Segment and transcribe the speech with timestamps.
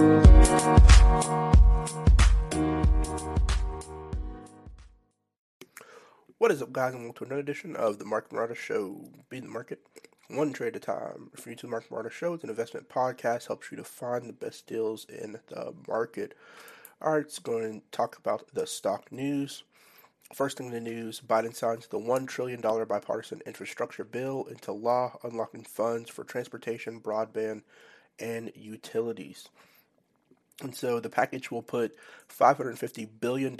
[0.00, 0.06] What
[6.50, 9.10] is up, guys, and welcome to another edition of the Mark Marauder Show.
[9.28, 9.80] Be the market
[10.28, 11.28] one trade at a time.
[11.36, 14.32] For you to Mark Marauder Show, it's an investment podcast, helps you to find the
[14.32, 16.32] best deals in the market.
[17.02, 19.64] All right, it's going to talk about the stock news.
[20.32, 25.18] First thing in the news Biden signs the $1 trillion bipartisan infrastructure bill into law,
[25.22, 27.64] unlocking funds for transportation, broadband,
[28.18, 29.50] and utilities.
[30.60, 31.96] And so the package will put
[32.28, 33.56] $550 billion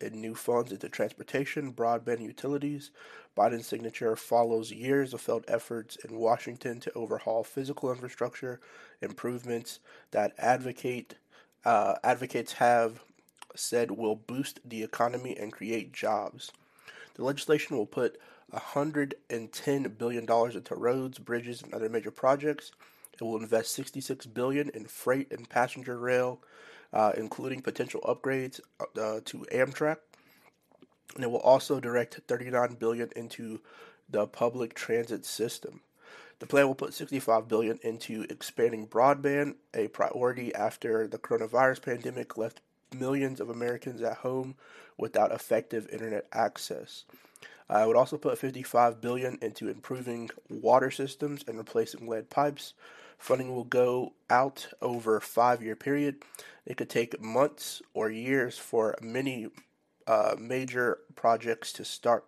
[0.00, 2.90] in new funds into transportation, broadband, utilities.
[3.36, 8.60] Biden's signature follows years of failed efforts in Washington to overhaul physical infrastructure
[9.00, 9.80] improvements
[10.10, 11.14] that advocate
[11.64, 13.02] uh, advocates have
[13.54, 16.52] said will boost the economy and create jobs.
[17.14, 18.20] The legislation will put
[18.52, 22.72] $110 billion into roads, bridges, and other major projects.
[23.14, 26.40] It will invest 66 billion in freight and passenger rail,
[26.92, 29.98] uh, including potential upgrades uh, to Amtrak.
[31.14, 33.60] And it will also direct 39 billion into
[34.08, 35.80] the public transit system.
[36.40, 42.36] The plan will put 65 billion into expanding broadband, a priority after the coronavirus pandemic
[42.36, 42.60] left
[42.94, 44.56] millions of Americans at home
[44.96, 47.04] without effective internet access.
[47.68, 52.74] Uh, I would also put 55 billion into improving water systems and replacing lead pipes.
[53.24, 56.16] Funding will go out over a five-year period.
[56.66, 59.48] It could take months or years for many
[60.06, 62.26] uh, major projects to start.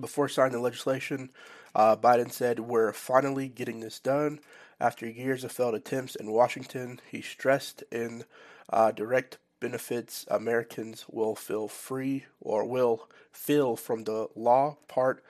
[0.00, 1.30] Before signing the legislation,
[1.76, 4.40] uh, Biden said, We're finally getting this done.
[4.80, 8.24] After years of failed attempts in Washington, he stressed in
[8.70, 15.22] uh, direct benefits Americans will feel free or will feel from the law part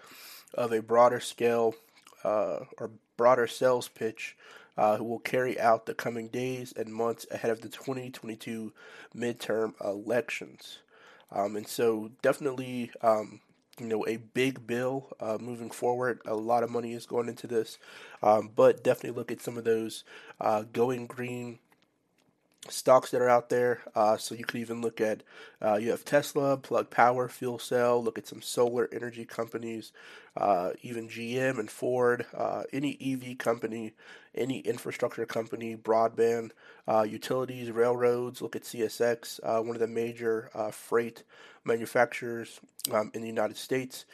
[0.54, 1.74] of a broader scale
[2.24, 4.34] uh, or broader sales pitch
[4.78, 8.72] uh, who will carry out the coming days and months ahead of the 2022
[9.14, 10.78] midterm elections.
[11.30, 13.40] Um, and so, definitely, um,
[13.78, 16.20] you know, a big bill uh, moving forward.
[16.24, 17.76] A lot of money is going into this,
[18.22, 20.04] um, but definitely look at some of those
[20.40, 21.58] uh, going green
[22.68, 23.80] stocks that are out there.
[23.94, 25.22] Uh, so you could even look at
[25.62, 28.02] uh, you have Tesla, Plug Power, Fuel Cell.
[28.02, 29.92] Look at some solar energy companies,
[30.36, 32.26] uh, even GM and Ford.
[32.36, 33.92] Uh, any EV company,
[34.34, 36.50] any infrastructure company, broadband,
[36.86, 38.42] uh, utilities, railroads.
[38.42, 41.22] Look at CSX, uh, one of the major freight
[41.64, 42.60] manufacturers
[42.92, 44.04] um, in the United States.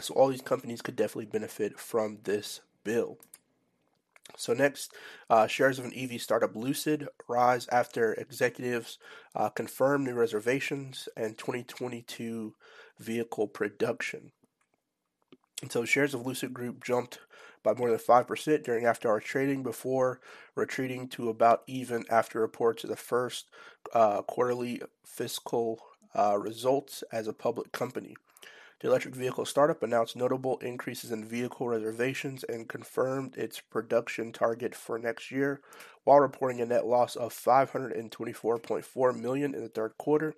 [0.00, 3.18] so all these companies could definitely benefit from this bill.
[4.36, 4.92] So next,
[5.28, 8.98] uh, shares of an EV startup Lucid rise after executives
[9.34, 12.54] uh, confirm new reservations and 2022
[12.98, 14.32] vehicle production.
[15.62, 17.18] And so shares of Lucid Group jumped
[17.64, 20.20] by more than 5% during after hour trading before
[20.54, 23.46] retreating to about even after reports of the first
[23.92, 25.80] uh, quarterly fiscal
[26.16, 28.16] uh, results as a public company.
[28.80, 34.74] The electric vehicle startup announced notable increases in vehicle reservations and confirmed its production target
[34.74, 35.60] for next year,
[36.04, 40.34] while reporting a net loss of 524.4 million in the third quarter.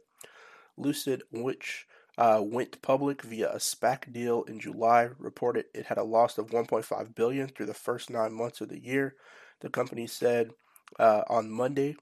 [0.78, 1.86] Lucid, which
[2.16, 6.46] uh, went public via a SPAC deal in July, reported it had a loss of
[6.46, 9.16] 1.5 billion through the first nine months of the year.
[9.60, 10.52] The company said
[10.98, 11.96] uh, on Monday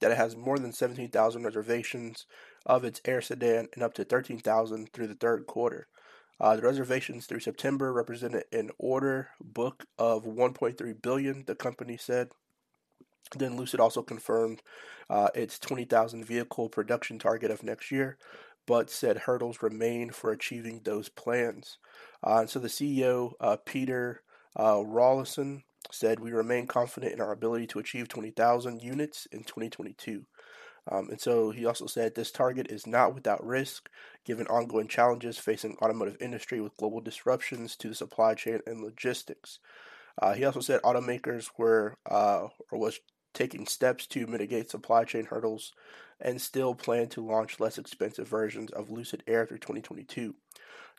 [0.00, 2.26] that it has more than 17,000 reservations
[2.70, 5.88] of its Air sedan and up to 13,000 through the third quarter.
[6.40, 11.44] Uh, the reservations through September represented an order book of 1.3 billion.
[11.46, 12.30] The company said.
[13.36, 14.62] Then Lucid also confirmed
[15.08, 18.16] uh, its 20,000 vehicle production target of next year,
[18.66, 21.78] but said hurdles remain for achieving those plans.
[22.24, 24.22] Uh, and so the CEO, uh, Peter
[24.58, 30.24] uh, Rawlinson, said we remain confident in our ability to achieve 20,000 units in 2022.
[30.90, 33.88] Um, and so he also said this target is not without risk,
[34.24, 39.58] given ongoing challenges facing automotive industry with global disruptions to the supply chain and logistics.
[40.20, 43.00] Uh, he also said automakers were uh, or was
[43.32, 45.72] taking steps to mitigate supply chain hurdles
[46.20, 50.34] and still plan to launch less expensive versions of Lucid Air through 2022.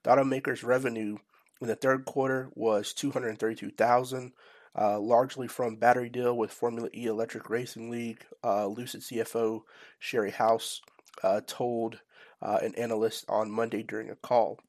[0.04, 1.18] The automaker's revenue
[1.60, 4.32] in the third quarter was 232,000
[4.80, 8.26] uh, largely from battery deal with Formula E Electric Racing League.
[8.44, 9.62] Uh, Lucid CFO
[10.00, 10.82] Sherry House
[11.24, 12.00] uh, told
[12.42, 14.60] uh, an analyst on Monday during a call.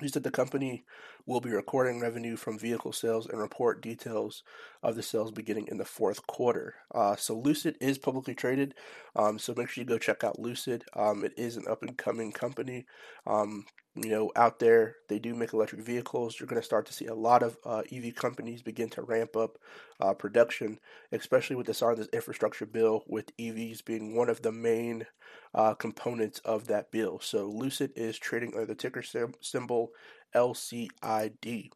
[0.00, 0.84] He said the company
[1.26, 4.42] will be recording revenue from vehicle sales and report details
[4.82, 6.74] of the sales beginning in the fourth quarter.
[6.94, 8.74] Uh, so Lucid is publicly traded,
[9.16, 10.84] um, so make sure you go check out Lucid.
[10.94, 12.86] Um, it is an up and coming company.
[13.26, 13.64] Um,
[13.96, 14.96] you know, out there.
[15.08, 16.38] They do make electric vehicles.
[16.38, 19.36] You're going to start to see a lot of uh, EV companies begin to ramp
[19.36, 19.58] up
[20.00, 20.80] uh, production,
[21.12, 25.06] especially with the sign this infrastructure bill, with EVs being one of the main
[25.54, 27.20] uh, components of that bill.
[27.22, 29.02] So Lucid is trading under the ticker
[29.40, 29.90] symbol
[30.34, 31.70] LCID.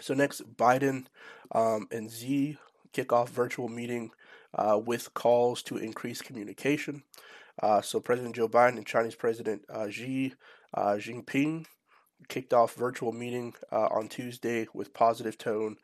[0.00, 1.06] So next, Biden
[1.52, 2.58] um, and Xi
[2.92, 4.10] kick off virtual meeting
[4.54, 7.02] uh, with calls to increase communication.
[7.62, 10.34] Uh, so President Joe Biden and Chinese President uh, Xi
[10.74, 11.66] uh, Jinping
[12.28, 15.76] kicked off virtual meeting uh, on Tuesday with positive tone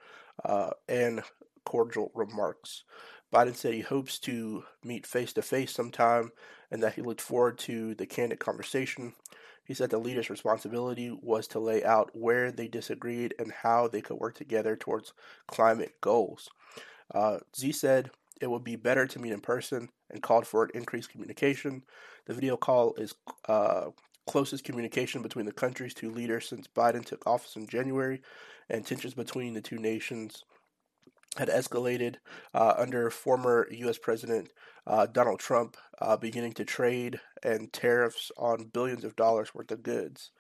[0.45, 1.23] uh, and
[1.65, 2.85] cordial remarks.
[3.33, 6.31] Biden said he hopes to meet face to face sometime
[6.71, 9.15] and that he looked forward to the candid conversation.
[9.65, 14.01] He said the leader's responsibility was to lay out where they disagreed and how they
[14.01, 15.13] could work together towards
[15.47, 16.51] climate goals.
[17.15, 20.71] Uh, Xi said it would be better to meet in person and called for an
[20.75, 21.83] increased communication.
[22.27, 23.15] The video call is
[23.49, 23.91] uh,
[24.27, 28.23] closest communication between the country's two leaders since Biden took office in January,
[28.69, 30.45] and tensions between the two nations
[31.37, 32.17] had escalated
[32.53, 33.99] uh, under former U.S.
[33.99, 34.51] President
[34.87, 39.83] uh, Donald Trump uh, beginning to trade and tariffs on billions of dollars worth of
[39.83, 40.31] goods.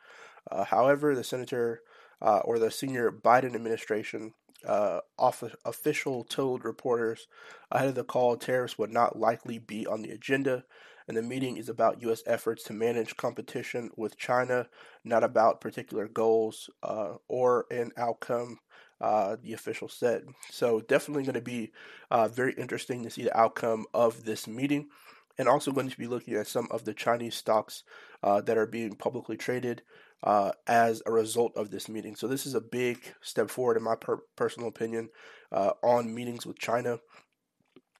[0.50, 1.80] Uh, however, the senator
[2.20, 4.34] uh, or the senior Biden administration
[4.66, 5.00] uh,
[5.64, 7.26] official told reporters
[7.70, 10.64] ahead of the call tariffs would not likely be on the agenda,
[11.06, 12.22] and the meeting is about U.S.
[12.26, 14.68] efforts to manage competition with China,
[15.04, 16.70] not about particular goals
[17.28, 18.58] or an outcome.
[19.04, 20.26] Uh, the official said.
[20.50, 21.72] So, definitely going to be
[22.10, 24.88] uh, very interesting to see the outcome of this meeting,
[25.36, 27.84] and also going to be looking at some of the Chinese stocks
[28.22, 29.82] uh, that are being publicly traded
[30.22, 32.16] uh, as a result of this meeting.
[32.16, 35.10] So this is a big step forward, in my per- personal opinion,
[35.52, 36.98] uh, on meetings with China.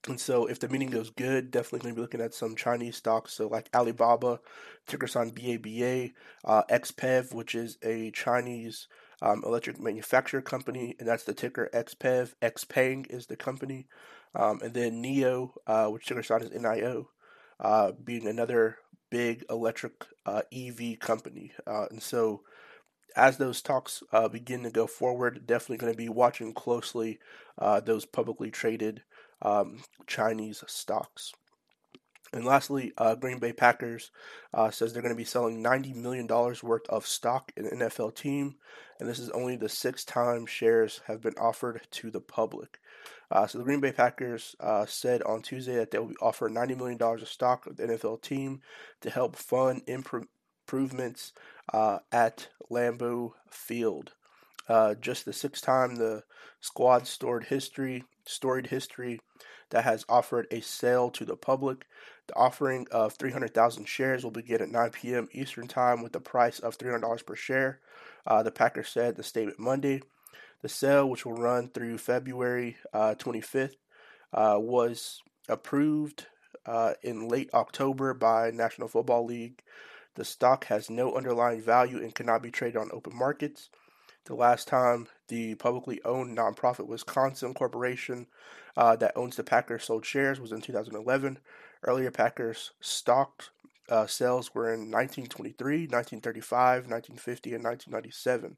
[0.09, 2.97] And so, if the meeting goes good, definitely going to be looking at some Chinese
[2.97, 3.35] stocks.
[3.35, 4.41] So, like Alibaba,
[4.89, 6.13] ticker sign BABA,
[6.47, 8.89] uh, XPEV, which is a Chinese
[9.25, 12.35] um, electric manufacturer company, and that's the ticker XPEV.
[12.43, 13.87] XPeng is the company.
[14.35, 17.07] Um, and then NIO, uh, which ticker sign is NIO,
[17.59, 18.79] uh, being another
[19.11, 21.53] big electric uh, EV company.
[21.67, 22.43] Uh, and so,
[23.17, 27.19] as those talks uh, begin to go forward, definitely going to be watching closely
[27.59, 29.03] uh, those publicly traded
[29.41, 31.33] um, Chinese stocks.
[32.35, 34.11] And lastly, uh, Green Bay Packers
[34.53, 38.17] uh, says they're going to be selling $90 million worth of stock in an NFL
[38.17, 38.57] team,
[38.99, 42.81] and this is only the sixth time shares have been offered to the public.
[43.31, 46.77] Uh, so the Green Bay Packers uh, said on Tuesday that they will offer $90
[46.77, 48.61] million of stock of the NFL team
[49.01, 51.33] to help fund improvements
[51.73, 54.13] uh, at Lambeau Field.
[54.69, 56.25] Uh, just the sixth time the
[56.61, 59.21] squad stored history, storied history
[59.71, 61.87] that has offered a sale to the public.
[62.27, 65.29] The offering of 300,000 shares will begin at 9 p.m.
[65.33, 67.81] Eastern Time with a price of $300 per share.
[68.27, 70.03] Uh, the Packers said the statement Monday.
[70.63, 73.77] The sale, which will run through February uh, 25th,
[74.33, 76.27] uh, was approved
[76.67, 79.63] uh, in late October by National Football League.
[80.15, 83.69] The stock has no underlying value and cannot be traded on open markets.
[84.25, 88.27] The last time the publicly owned nonprofit Wisconsin Corporation
[88.77, 91.39] uh, that owns the Packers sold shares was in 2011.
[91.83, 93.51] Earlier Packers stock
[93.89, 98.57] uh, sales were in 1923, 1935, 1950, and 1997.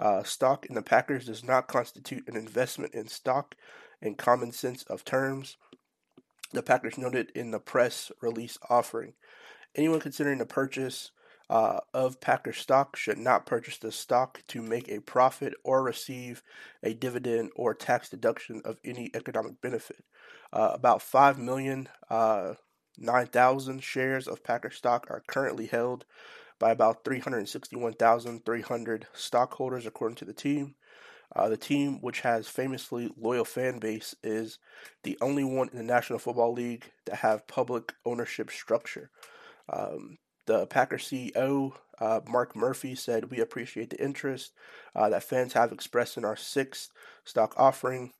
[0.00, 3.54] Uh, stock in the Packers does not constitute an investment in stock
[4.02, 5.56] in common sense of terms.
[6.52, 9.14] The Packers noted in the press release offering.
[9.74, 11.12] Anyone considering the purchase
[11.50, 16.42] uh, of Packer stock should not purchase the stock to make a profit or receive
[16.82, 20.04] a dividend or tax deduction of any economic benefit.
[20.52, 22.54] Uh, about 5 million, uh,
[22.98, 26.04] 9,000 shares of Packer stock are currently held
[26.58, 30.74] by about 361,300 stockholders, according to the team.
[31.34, 34.58] Uh, the team, which has famously loyal fan base, is
[35.04, 39.10] the only one in the National Football League that have public ownership structure.
[39.70, 44.52] Um, the Packers CEO, uh, Mark Murphy, said, We appreciate the interest
[44.96, 46.90] uh, that fans have expressed in our sixth
[47.24, 48.12] stock offering.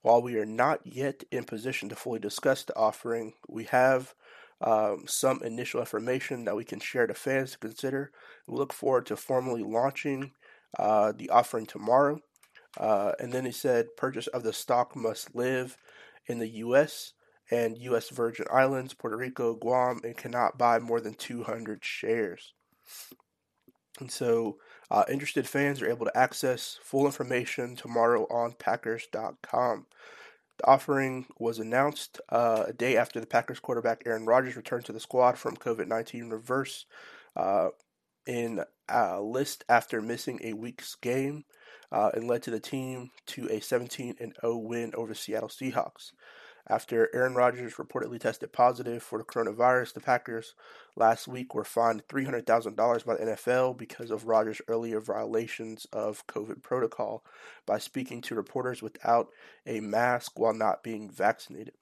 [0.00, 4.14] While we are not yet in position to fully discuss the offering, we have
[4.60, 8.10] um, some initial information that we can share to fans to consider.
[8.46, 10.32] We look forward to formally launching
[10.78, 12.20] uh, the offering tomorrow.
[12.78, 15.76] Uh, and then he said, purchase of the stock must live
[16.26, 17.12] in the U.S
[17.50, 18.10] and U.S.
[18.10, 22.54] Virgin Islands, Puerto Rico, Guam, and cannot buy more than 200 shares.
[24.00, 24.58] And so,
[24.90, 29.86] uh, interested fans are able to access full information tomorrow on Packers.com.
[30.58, 34.92] The offering was announced uh, a day after the Packers quarterback Aaron Rodgers returned to
[34.92, 36.86] the squad from COVID 19 reverse
[37.34, 37.68] uh,
[38.26, 41.44] in uh, list after missing a week's game
[41.92, 46.12] uh, and led to the team to a 17 0 win over Seattle Seahawks.
[46.68, 50.54] After Aaron Rodgers reportedly tested positive for the coronavirus, the Packers
[50.96, 56.62] last week were fined $300,000 by the NFL because of Rodgers' earlier violations of COVID
[56.62, 57.24] protocol
[57.66, 59.28] by speaking to reporters without
[59.64, 61.74] a mask while not being vaccinated.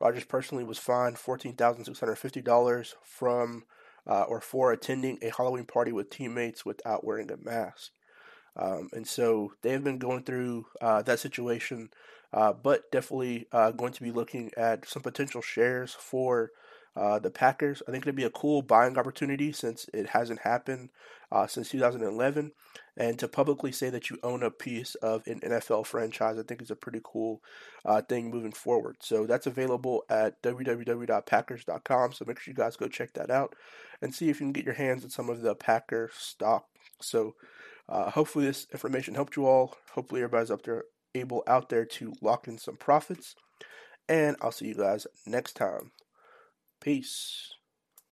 [0.00, 3.64] Rodgers personally was fined $14,650 from
[4.06, 7.92] uh, or for attending a Halloween party with teammates without wearing a mask.
[8.56, 11.90] Um, and so they have been going through uh, that situation,
[12.34, 16.50] uh, but definitely uh, going to be looking at some potential shares for
[16.96, 17.80] uh, the Packers.
[17.86, 20.90] I think it'd be a cool buying opportunity since it hasn't happened
[21.30, 22.50] uh, since 2011.
[22.96, 26.60] And to publicly say that you own a piece of an NFL franchise, I think
[26.60, 27.40] is a pretty cool
[27.84, 28.96] uh, thing moving forward.
[29.00, 32.12] So that's available at www.packers.com.
[32.12, 33.54] So make sure you guys go check that out
[34.02, 36.66] and see if you can get your hands on some of the Packer stock.
[37.00, 37.36] So
[37.88, 39.76] hopefully this information helped you all.
[39.92, 43.34] Hopefully everybody's up there able out there to lock in some profits.
[44.08, 45.92] And I'll see you guys next time.
[46.80, 47.54] Peace.